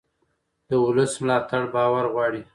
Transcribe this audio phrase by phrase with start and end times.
[0.69, 2.41] د ولس ملاتړ باور غواړي